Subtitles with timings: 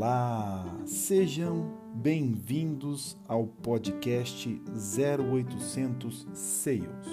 [0.00, 4.62] Olá, sejam bem-vindos ao podcast
[4.96, 7.08] 0800 Sales.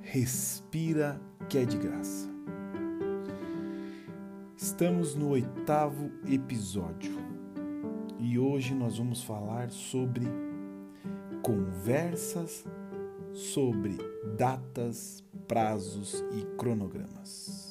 [0.00, 2.28] Respira que é de graça.
[4.56, 7.16] Estamos no oitavo episódio
[8.18, 10.26] e hoje nós vamos falar sobre
[11.44, 12.64] conversas
[13.32, 13.96] sobre
[14.36, 17.61] datas, prazos e cronogramas.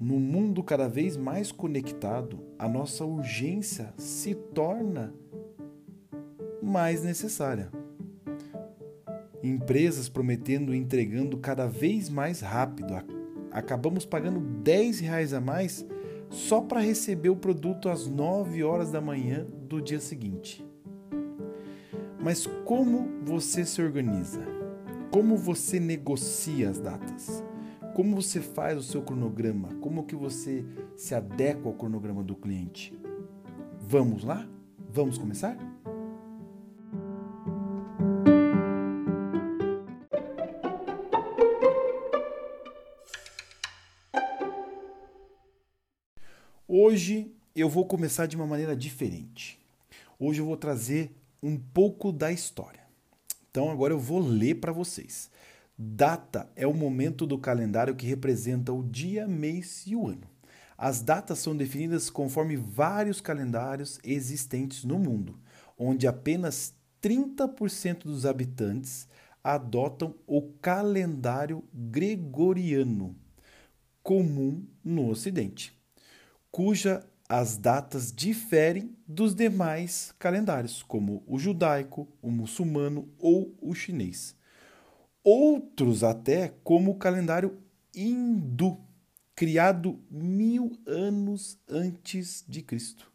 [0.00, 5.12] No mundo cada vez mais conectado, a nossa urgência se torna
[6.62, 7.70] mais necessária.
[9.42, 12.94] Empresas prometendo e entregando cada vez mais rápido.
[13.50, 15.86] Acabamos pagando 10 reais a mais
[16.30, 20.66] só para receber o produto às 9 horas da manhã do dia seguinte.
[22.18, 24.40] Mas como você se organiza?
[25.10, 27.49] Como você negocia as datas?
[28.00, 29.74] Como você faz o seu cronograma?
[29.74, 30.64] Como que você
[30.96, 32.98] se adequa ao cronograma do cliente?
[33.78, 34.48] Vamos lá?
[34.88, 35.54] Vamos começar?
[46.66, 49.60] Hoje eu vou começar de uma maneira diferente.
[50.18, 52.80] Hoje eu vou trazer um pouco da história.
[53.50, 55.30] Então agora eu vou ler para vocês.
[55.82, 60.28] Data é o momento do calendário que representa o dia, mês e o ano.
[60.76, 65.40] As datas são definidas conforme vários calendários existentes no mundo,
[65.78, 69.08] onde apenas 30% dos habitantes
[69.42, 73.16] adotam o calendário gregoriano,
[74.02, 75.72] comum no Ocidente,
[76.50, 84.38] cuja as datas diferem dos demais calendários, como o judaico, o muçulmano ou o chinês
[85.22, 87.58] outros até como o calendário
[87.94, 88.78] hindu,
[89.34, 93.10] criado mil anos antes de Cristo.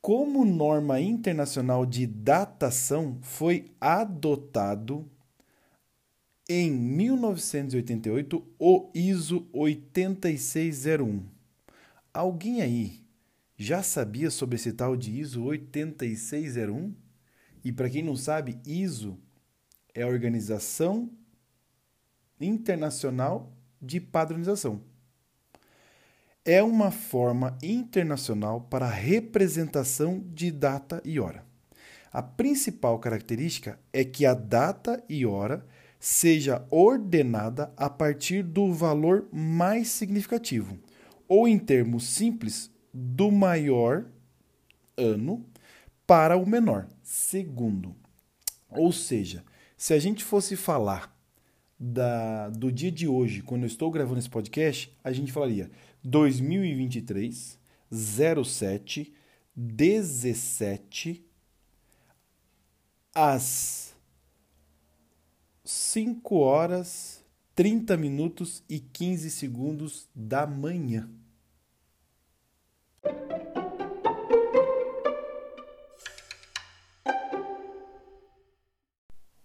[0.00, 5.10] Como norma internacional de datação, foi adotado
[6.48, 11.24] em 1988 o ISO 8601.
[12.14, 13.04] Alguém aí
[13.56, 16.94] já sabia sobre esse tal de ISO 8601?
[17.64, 19.18] E para quem não sabe, ISO
[19.98, 21.10] é a Organização
[22.40, 24.80] Internacional de Padronização.
[26.44, 31.44] É uma forma internacional para a representação de data e hora.
[32.12, 35.66] A principal característica é que a data e hora
[35.98, 40.78] seja ordenada a partir do valor mais significativo,
[41.26, 44.06] ou em termos simples, do maior
[44.96, 45.44] ano
[46.06, 47.96] para o menor segundo.
[48.70, 49.44] Ou seja,
[49.78, 51.16] se a gente fosse falar
[51.78, 55.70] da, do dia de hoje, quando eu estou gravando esse podcast, a gente falaria
[56.02, 57.56] 2023
[57.92, 59.14] 07
[59.54, 61.24] 17
[63.14, 63.94] às
[65.64, 67.24] 5 horas
[67.54, 71.08] 30 minutos e 15 segundos da manhã.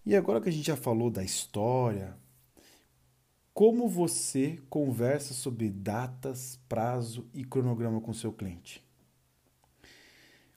[0.06, 2.18] E agora que a gente já falou da história,
[3.54, 8.84] como você conversa sobre datas, prazo e cronograma com seu cliente?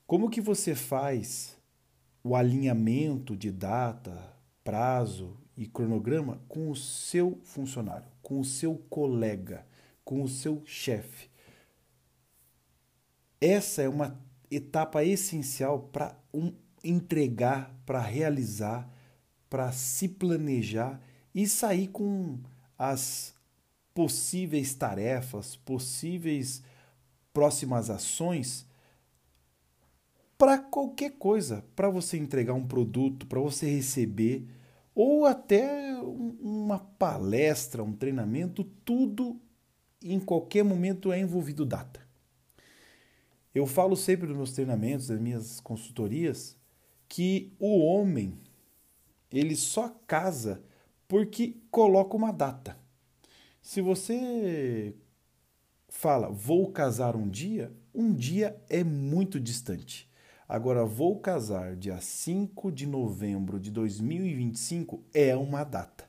[0.05, 1.57] Como que você faz
[2.21, 9.65] o alinhamento de data, prazo e cronograma com o seu funcionário, com o seu colega,
[10.03, 11.29] com o seu chefe?
[13.39, 14.19] Essa é uma
[14.51, 16.53] etapa essencial para um
[16.83, 18.96] entregar, para realizar
[19.49, 21.01] para se planejar
[21.33, 22.39] e sair com
[22.77, 23.33] as
[23.93, 26.61] possíveis tarefas, possíveis
[27.33, 28.67] próximas ações
[30.37, 34.47] para qualquer coisa, para você entregar um produto, para você receber
[34.93, 39.39] ou até uma palestra, um treinamento, tudo
[40.01, 42.01] em qualquer momento é envolvido data.
[43.53, 46.55] Eu falo sempre nos meus treinamentos, nas minhas consultorias,
[47.09, 48.39] que o homem
[49.31, 50.61] ele só casa
[51.07, 52.77] porque coloca uma data.
[53.61, 54.95] Se você
[55.89, 60.07] fala vou casar um dia, um dia é muito distante.
[60.47, 66.07] Agora, vou casar dia 5 de novembro de 2025 é uma data.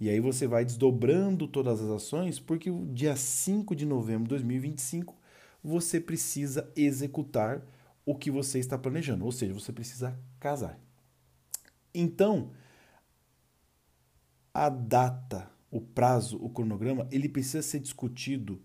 [0.00, 4.30] E aí você vai desdobrando todas as ações, porque o dia 5 de novembro de
[4.30, 5.16] 2025
[5.62, 7.62] você precisa executar
[8.04, 10.80] o que você está planejando, ou seja, você precisa casar.
[11.94, 12.50] Então,
[14.52, 18.60] a data o prazo, o cronograma, ele precisa ser discutido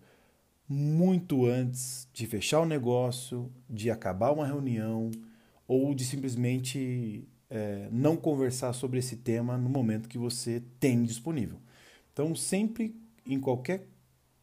[0.66, 5.10] muito antes de fechar o negócio, de acabar uma reunião
[5.68, 11.58] ou de simplesmente é, não conversar sobre esse tema no momento que você tem disponível.
[12.12, 12.96] Então, sempre
[13.26, 13.86] em qualquer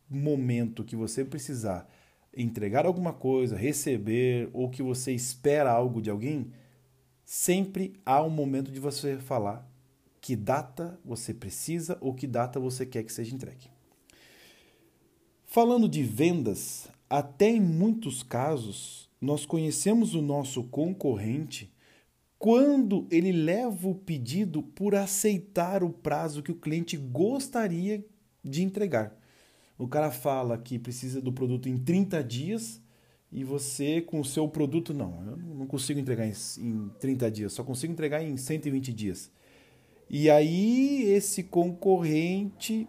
[0.10, 1.89] momento que você precisar
[2.36, 6.51] entregar alguma coisa, receber ou que você espera algo de alguém,
[7.31, 9.66] sempre há um momento de você falar
[10.19, 13.69] que data você precisa ou que data você quer que seja entregue.
[15.45, 21.74] Falando de vendas, até em muitos casos, nós conhecemos o nosso concorrente
[22.38, 28.06] quando ele leva o pedido por aceitar o prazo que o cliente gostaria
[28.44, 29.18] de entregar.
[29.77, 32.81] O cara fala que precisa do produto em 30 dias
[33.31, 37.54] e você, com o seu produto, não, eu não consigo entregar em, em 30 dias,
[37.54, 39.31] só consigo entregar em 120 dias.
[40.10, 42.88] E aí esse concorrente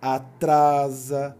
[0.00, 1.36] atrasa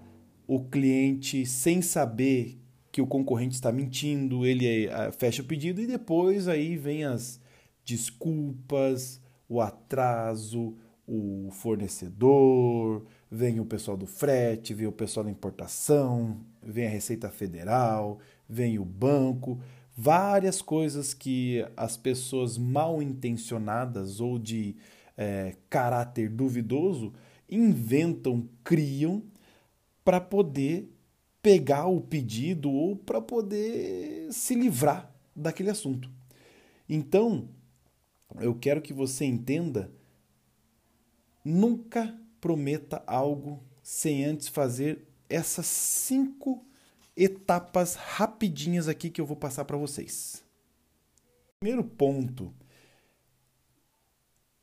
[0.47, 2.61] o cliente sem saber
[2.93, 7.41] que o concorrente está mentindo, ele eh, fecha o pedido e depois aí vem as
[7.85, 10.77] desculpas, o atraso,
[11.07, 17.29] o fornecedor, vem o pessoal do frete, vem o pessoal da importação, vem a Receita
[17.29, 19.61] Federal, vem o banco,
[19.97, 24.77] várias coisas que as pessoas mal intencionadas ou de
[25.17, 27.13] é, caráter duvidoso
[27.49, 29.23] inventam, criam
[30.05, 30.93] para poder
[31.43, 36.11] pegar o pedido ou para poder se livrar daquele assunto.
[36.89, 37.49] Então,
[38.41, 39.91] eu quero que você entenda:
[41.45, 46.65] nunca prometa algo sem antes fazer essas cinco
[47.17, 50.45] etapas rapidinhas aqui que eu vou passar para vocês.
[51.59, 52.53] Primeiro ponto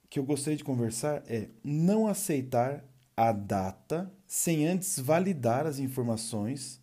[0.09, 2.85] que eu gostaria de conversar é não aceitar
[3.17, 6.79] a data sem antes validar as informações.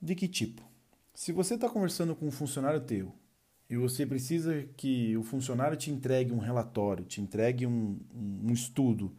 [0.00, 0.62] De que tipo?
[1.14, 3.14] Se você está conversando com um funcionário teu
[3.68, 9.14] e você precisa que o funcionário te entregue um relatório, te entregue um, um estudo,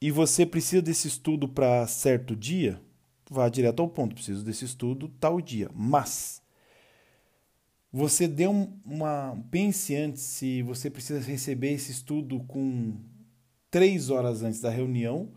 [0.00, 2.80] e você precisa desse estudo para certo dia,
[3.30, 5.70] vá direto ao ponto, preciso desse estudo tal dia.
[5.74, 6.40] Mas
[7.92, 8.50] você deu
[8.84, 9.36] uma.
[9.50, 12.96] Pense antes se você precisa receber esse estudo com
[13.70, 15.30] três horas antes da reunião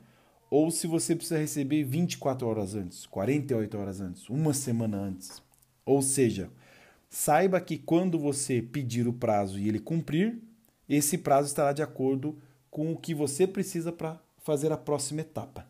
[0.50, 5.42] ou se você precisa receber 24 horas antes, 48 horas antes, uma semana antes.
[5.86, 6.52] Ou seja,
[7.10, 10.42] saiba que quando você pedir o prazo e ele cumprir,
[10.90, 12.38] esse prazo estará de acordo
[12.70, 15.68] com o que você precisa para fazer a próxima etapa.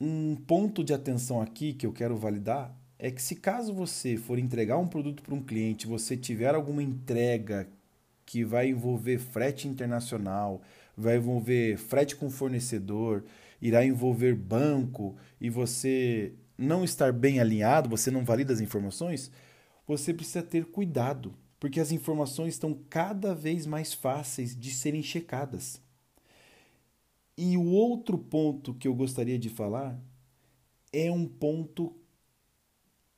[0.00, 4.38] Um ponto de atenção aqui que eu quero validar é que se caso você for
[4.38, 7.68] entregar um produto para um cliente, você tiver alguma entrega
[8.26, 10.62] que vai envolver frete internacional,
[10.96, 13.24] vai envolver frete com fornecedor,
[13.60, 19.30] irá envolver banco e você não estar bem alinhado, você não valida as informações,
[19.86, 25.83] você precisa ter cuidado, porque as informações estão cada vez mais fáceis de serem checadas.
[27.36, 30.00] E o outro ponto que eu gostaria de falar
[30.92, 31.96] é um ponto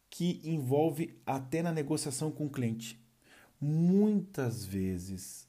[0.08, 2.98] que envolve até na negociação com o cliente.
[3.60, 5.46] Muitas vezes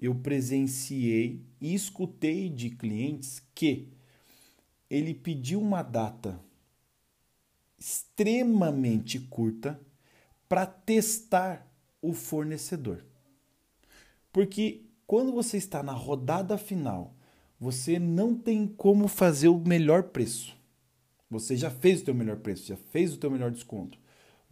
[0.00, 3.88] eu presenciei e escutei de clientes que
[4.88, 6.40] ele pediu uma data
[7.78, 9.80] extremamente curta
[10.48, 11.66] para testar
[12.00, 13.04] o fornecedor.
[14.32, 17.16] Porque quando você está na rodada final,
[17.58, 20.56] você não tem como fazer o melhor preço.
[21.30, 23.98] Você já fez o teu melhor preço, já fez o teu melhor desconto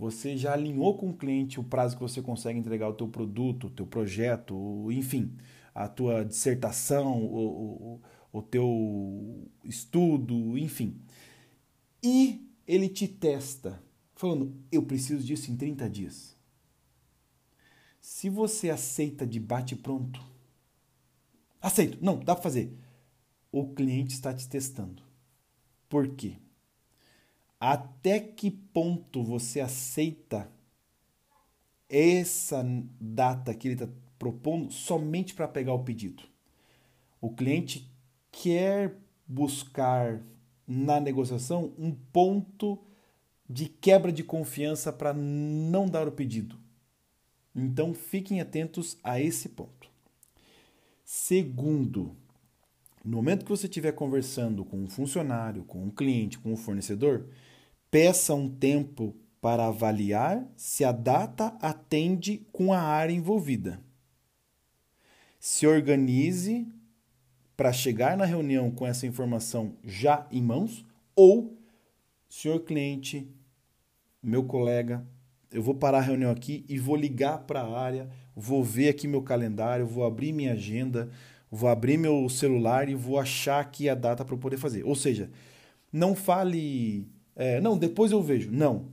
[0.03, 3.69] você já alinhou com o cliente o prazo que você consegue entregar o teu produto,
[3.69, 5.37] o teu projeto, enfim,
[5.73, 8.01] a tua dissertação, o,
[8.33, 11.01] o, o teu estudo, enfim.
[12.03, 13.81] E ele te testa,
[14.17, 16.37] falando, eu preciso disso em 30 dias.
[18.01, 20.21] Se você aceita de bate pronto,
[21.61, 22.77] aceito, não, dá para fazer.
[23.53, 25.05] O cliente está te testando.
[25.89, 26.39] Por quê?
[27.65, 30.51] até que ponto você aceita
[31.89, 32.67] essa
[33.01, 36.25] data que ele está propondo somente para pegar o pedido.
[37.21, 37.89] O cliente
[38.33, 40.21] quer buscar
[40.67, 42.83] na negociação um ponto
[43.49, 46.59] de quebra de confiança para não dar o pedido.
[47.55, 49.89] Então fiquem atentos a esse ponto.
[51.05, 52.17] Segundo,
[53.05, 57.27] no momento que você estiver conversando com um funcionário, com um cliente, com um fornecedor,
[57.93, 63.79] Peça um tempo para avaliar se a data atende com a área envolvida.
[65.39, 66.67] se organize
[67.55, 71.59] para chegar na reunião com essa informação já em mãos, ou,
[72.31, 73.29] senhor cliente,
[74.23, 75.07] meu colega,
[75.51, 79.07] eu vou parar a reunião aqui e vou ligar para a área, vou ver aqui
[79.07, 81.11] meu calendário, vou abrir minha agenda,
[81.53, 84.85] vou abrir meu celular e vou achar aqui a data para eu poder fazer.
[84.85, 85.31] Ou seja,
[85.93, 87.07] não fale,
[87.37, 88.51] é, não, depois eu vejo.
[88.51, 88.87] Não.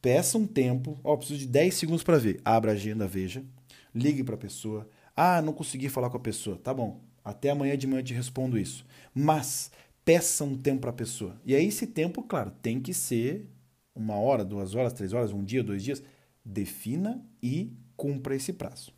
[0.00, 2.40] Peça um tempo, ó, preciso de 10 segundos para ver.
[2.44, 3.44] Abra a agenda, veja,
[3.92, 4.88] ligue para a pessoa.
[5.16, 6.56] Ah, não consegui falar com a pessoa.
[6.56, 8.86] Tá bom, até amanhã de manhã eu te respondo isso.
[9.12, 9.70] Mas
[10.04, 11.40] peça um tempo para a pessoa.
[11.44, 13.48] E aí esse tempo, claro, tem que ser
[13.94, 16.02] uma hora, duas horas, três horas, um dia, dois dias.
[16.44, 18.92] Defina e cumpra esse prazo.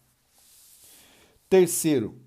[1.49, 2.19] Terceiro,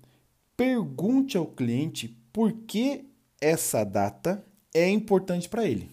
[0.58, 3.08] pergunte ao cliente por que
[3.40, 5.88] essa data é importante para ele.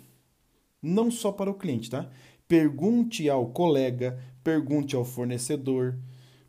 [0.82, 2.10] Não só para o cliente, tá?
[2.48, 5.96] Pergunte ao colega, pergunte ao fornecedor,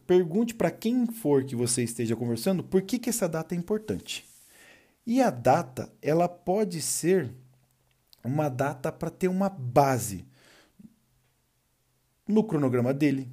[0.07, 4.25] pergunte para quem for que você esteja conversando por que, que essa data é importante.
[5.07, 7.31] E a data, ela pode ser
[8.25, 10.25] uma data para ter uma base
[12.27, 13.31] no cronograma dele,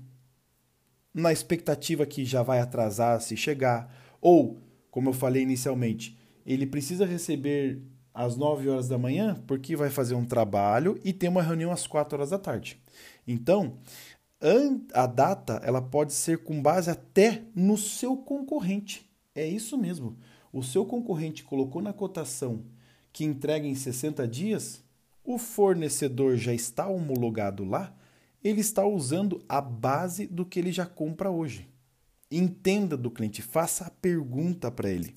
[1.13, 3.89] na expectativa que já vai atrasar se chegar,
[4.21, 4.57] ou,
[4.93, 7.81] como eu falei inicialmente, ele precisa receber
[8.13, 11.87] às 9 horas da manhã porque vai fazer um trabalho e tem uma reunião às
[11.87, 12.79] 4 horas da tarde.
[13.27, 13.79] Então,
[14.93, 19.09] a data ela pode ser com base até no seu concorrente.
[19.33, 20.15] É isso mesmo.
[20.51, 22.63] O seu concorrente colocou na cotação
[23.11, 24.83] que entrega em 60 dias,
[25.23, 27.95] o fornecedor já está homologado lá,
[28.43, 31.67] ele está usando a base do que ele já compra hoje.
[32.35, 35.13] Entenda do cliente, faça a pergunta para ele.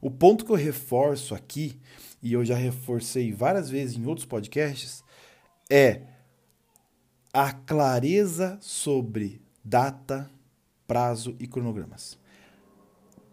[0.00, 1.80] O ponto que eu reforço aqui,
[2.22, 5.02] e eu já reforcei várias vezes em outros podcasts,
[5.70, 6.02] é
[7.32, 10.30] a clareza sobre data,
[10.86, 12.18] prazo e cronogramas.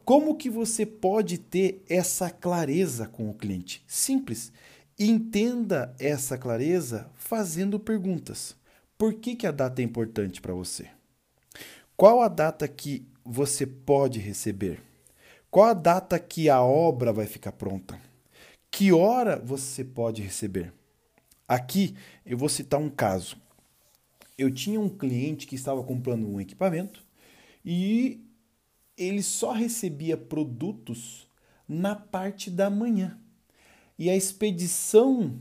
[0.05, 3.83] Como que você pode ter essa clareza com o cliente?
[3.85, 4.51] Simples.
[4.97, 8.55] Entenda essa clareza fazendo perguntas.
[8.97, 10.89] Por que, que a data é importante para você?
[11.99, 14.81] Qual a data que você pode receber?
[15.51, 17.99] Qual a data que a obra vai ficar pronta?
[18.71, 20.73] Que hora você pode receber?
[21.45, 23.35] Aqui eu vou citar um caso.
[24.37, 27.05] Eu tinha um cliente que estava comprando um equipamento
[27.65, 28.25] e
[28.97, 31.27] ele só recebia produtos
[31.67, 33.19] na parte da manhã.
[33.97, 35.37] E a expedição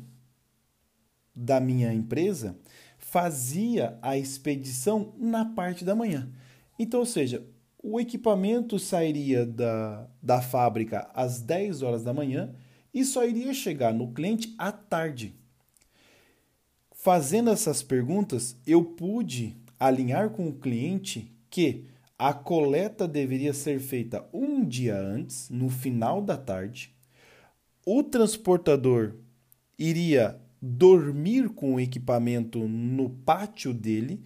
[1.32, 2.58] da minha empresa
[2.98, 6.28] fazia a expedição na parte da manhã.
[6.78, 7.44] Então, ou seja,
[7.82, 12.54] o equipamento sairia da, da fábrica às 10 horas da manhã
[12.92, 15.34] e só iria chegar no cliente à tarde.
[16.92, 21.86] Fazendo essas perguntas, eu pude alinhar com o cliente que
[22.18, 26.92] a coleta deveria ser feita um dia antes, no final da tarde.
[27.86, 29.14] O transportador
[29.78, 34.20] iria dormir com o equipamento no pátio dele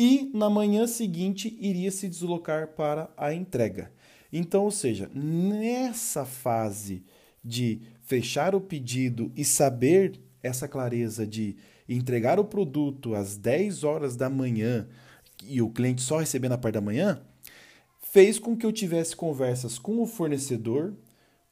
[0.00, 3.90] e na manhã seguinte iria se deslocar para a entrega.
[4.32, 7.02] Então, ou seja, nessa fase
[7.42, 11.56] de fechar o pedido e saber essa clareza de
[11.88, 14.86] entregar o produto às 10 horas da manhã
[15.44, 17.20] e o cliente só receber na parte da manhã,
[18.00, 20.94] fez com que eu tivesse conversas com o fornecedor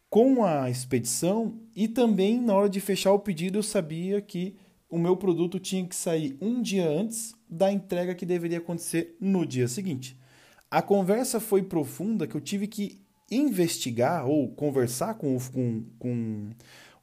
[0.09, 4.55] com a expedição e também na hora de fechar o pedido eu sabia que
[4.89, 9.45] o meu produto tinha que sair um dia antes da entrega que deveria acontecer no
[9.45, 10.19] dia seguinte.
[10.71, 13.01] A conversa foi profunda que eu tive que
[13.31, 16.51] investigar ou conversar com o, com, com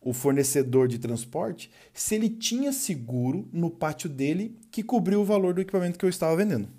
[0.01, 5.53] o fornecedor de transporte se ele tinha seguro no pátio dele que cobriu o valor
[5.53, 6.69] do equipamento que eu estava vendendo.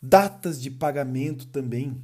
[0.00, 2.00] Datas de pagamento também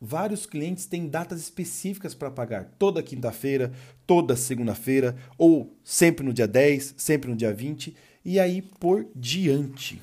[0.00, 3.72] Vários clientes têm datas específicas para pagar, toda quinta-feira,
[4.06, 10.00] toda segunda-feira, ou sempre no dia 10, sempre no dia 20, e aí por diante.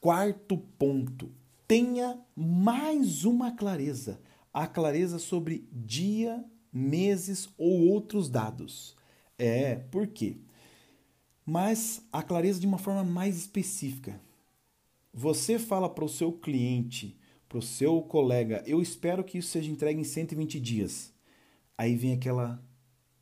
[0.00, 1.32] Quarto ponto:
[1.66, 4.20] tenha mais uma clareza,
[4.52, 8.94] a clareza sobre dia, meses ou outros dados.
[9.36, 10.36] É, por quê?
[11.44, 14.20] Mas a clareza de uma forma mais específica.
[15.12, 17.18] Você fala para o seu cliente
[17.54, 21.14] para o seu colega, eu espero que isso seja entregue em 120 dias.
[21.78, 22.60] Aí vem aquela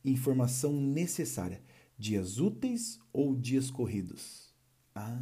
[0.03, 1.61] informação necessária:
[1.99, 4.51] dias úteis ou dias corridos?
[4.95, 5.15] Ah,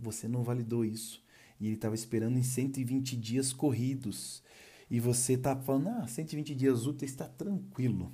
[0.00, 1.22] você não validou isso.
[1.60, 4.42] E ele estava esperando em 120 dias corridos.
[4.90, 8.10] E você está falando, ah, 120 dias úteis está tranquilo.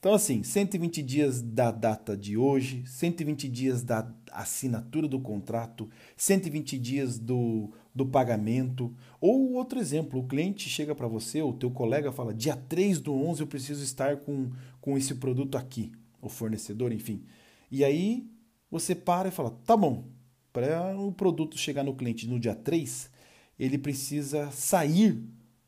[0.00, 6.78] Então, assim, 120 dias da data de hoje, 120 dias da assinatura do contrato, 120
[6.78, 8.96] dias do, do pagamento.
[9.20, 13.12] Ou outro exemplo, o cliente chega para você, o teu colega fala, dia 3 do
[13.12, 15.92] 11 eu preciso estar com, com esse produto aqui,
[16.22, 17.22] o fornecedor, enfim.
[17.70, 18.26] E aí
[18.70, 20.08] você para e fala, tá bom,
[20.50, 23.10] para o produto chegar no cliente no dia 3,
[23.58, 25.22] ele precisa sair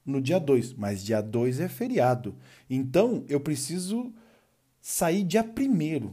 [0.07, 2.35] no dia 2, mas dia 2 é feriado.
[2.71, 4.11] Então eu preciso
[4.83, 6.13] sair dia 1.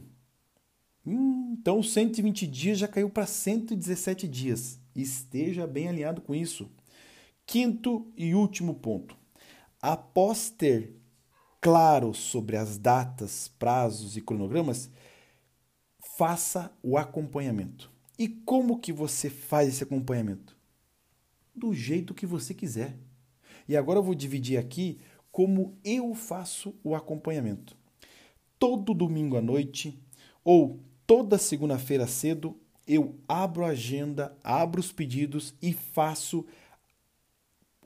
[1.06, 4.80] Hum, então 120 dias já caiu para 117 dias.
[4.96, 6.70] Esteja bem alinhado com isso.
[7.48, 9.18] Quinto e último ponto.
[9.82, 10.96] Após ter
[11.60, 14.90] claro sobre as datas, prazos e cronogramas,
[16.16, 17.92] faça o acompanhamento.
[18.20, 20.56] E como que você faz esse acompanhamento?
[21.56, 22.96] Do jeito que você quiser.
[23.68, 25.00] E agora eu vou dividir aqui
[25.32, 27.79] como eu faço o acompanhamento.
[28.60, 29.98] Todo domingo à noite
[30.44, 36.46] ou toda segunda-feira cedo eu abro a agenda, abro os pedidos e faço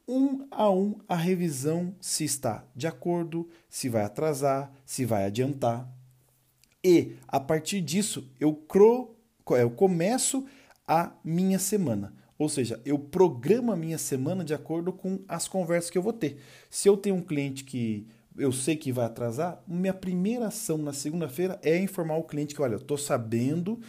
[0.08, 5.88] um a um a revisão se está de acordo, se vai atrasar, se vai adiantar.
[6.84, 9.16] E a partir disso eu, cro,
[9.52, 10.46] eu começo
[10.88, 12.14] a minha semana.
[12.38, 16.12] Ou seja, eu programo a minha semana de acordo com as conversas que eu vou
[16.14, 16.40] ter.
[16.70, 20.94] Se eu tenho um cliente que eu sei que vai atrasar, minha primeira ação na
[20.94, 23.80] segunda-feira é informar o cliente que, olha, eu estou sabendo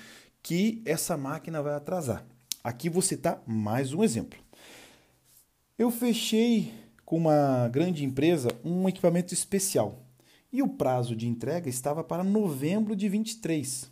[0.43, 2.25] que essa máquina vai atrasar.
[2.63, 4.39] Aqui você está mais um exemplo.
[5.79, 6.73] Eu fechei
[7.05, 10.05] com uma grande empresa um equipamento especial
[10.53, 13.91] e o prazo de entrega estava para novembro de 23.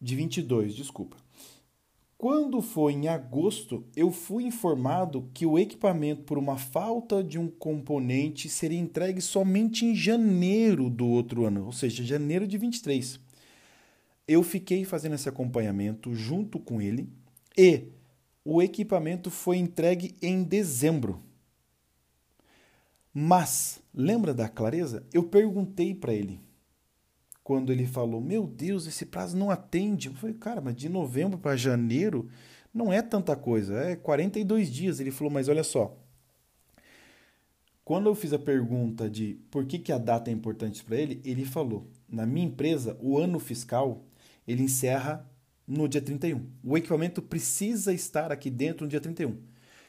[0.00, 1.16] De 22, desculpa.
[2.20, 7.48] Quando foi em agosto, eu fui informado que o equipamento, por uma falta de um
[7.48, 13.18] componente, seria entregue somente em janeiro do outro ano, ou seja, janeiro de 23.
[14.28, 17.08] Eu fiquei fazendo esse acompanhamento junto com ele
[17.56, 17.84] e
[18.44, 21.22] o equipamento foi entregue em dezembro.
[23.14, 25.06] Mas, lembra da clareza?
[25.10, 26.38] Eu perguntei para ele.
[27.42, 30.08] Quando ele falou: Meu Deus, esse prazo não atende.
[30.08, 32.28] Eu falei: Cara, mas de novembro para janeiro
[32.72, 35.00] não é tanta coisa, é 42 dias.
[35.00, 35.96] Ele falou: Mas olha só.
[37.84, 41.20] Quando eu fiz a pergunta de por que, que a data é importante para ele,
[41.24, 44.04] ele falou: Na minha empresa, o ano fiscal
[44.46, 45.28] ele encerra
[45.66, 46.46] no dia 31.
[46.62, 49.38] O equipamento precisa estar aqui dentro no dia 31.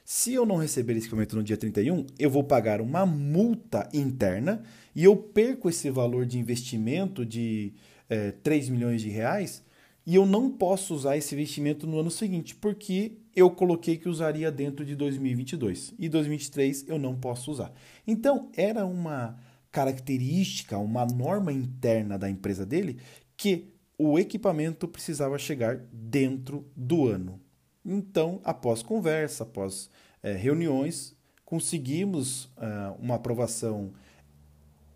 [0.03, 4.63] Se eu não receber esse equipamento no dia 31, eu vou pagar uma multa interna
[4.95, 7.73] e eu perco esse valor de investimento de
[8.09, 9.63] é, 3 milhões de reais
[10.05, 14.51] e eu não posso usar esse investimento no ano seguinte, porque eu coloquei que usaria
[14.51, 17.71] dentro de 2022 e 2023 eu não posso usar.
[18.05, 19.37] Então, era uma
[19.71, 22.97] característica, uma norma interna da empresa dele
[23.37, 27.39] que o equipamento precisava chegar dentro do ano.
[27.85, 29.89] Então, após conversa, após
[30.21, 33.91] é, reuniões, conseguimos uh, uma aprovação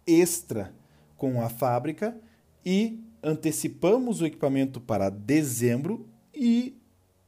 [0.08, 0.74] extra
[1.18, 2.18] com a fábrica
[2.66, 6.80] e antecipamos o equipamento para dezembro e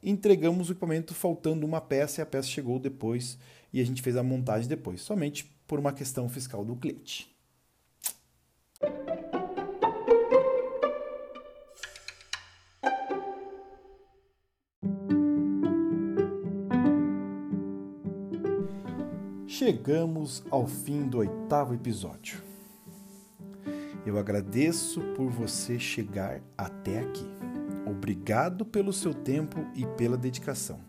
[0.02, 3.36] entregamos o equipamento faltando uma peça e a peça chegou depois
[3.72, 7.37] e a gente fez a montagem depois, somente por uma questão fiscal do cliente.
[19.68, 22.42] Chegamos ao fim do oitavo episódio.
[24.06, 27.26] Eu agradeço por você chegar até aqui.
[27.84, 30.80] Obrigado pelo seu tempo e pela dedicação.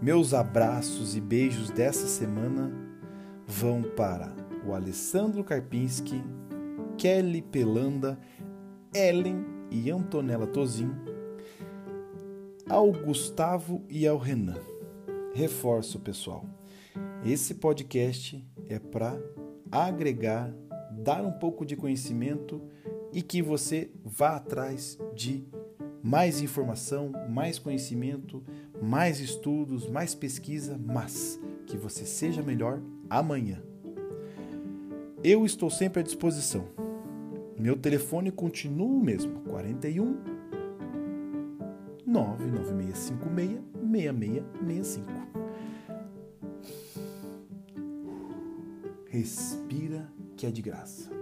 [0.00, 2.70] Meus abraços e beijos dessa semana
[3.44, 4.32] vão para
[4.64, 6.22] o Alessandro Karpinski,
[6.96, 8.16] Kelly Pelanda,
[8.94, 10.92] Ellen e Antonella Tozin,
[12.70, 14.60] ao Gustavo e ao Renan.
[15.34, 16.46] Reforço, pessoal
[17.26, 19.20] esse podcast é para
[19.70, 20.54] agregar,
[20.92, 22.62] dar um pouco de conhecimento
[23.12, 25.44] e que você vá atrás de
[26.02, 28.44] mais informação, mais conhecimento,
[28.80, 33.60] mais estudos, mais pesquisa, mas que você seja melhor amanhã.
[35.24, 36.68] Eu estou sempre à disposição.
[37.58, 40.16] Meu telefone continua o mesmo, 41
[42.06, 43.58] 99656
[43.90, 45.25] 6665.
[49.16, 51.15] Respira que é de graça.